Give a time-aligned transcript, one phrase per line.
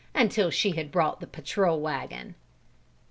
[0.15, 2.33] until she had brought the patrol wagon.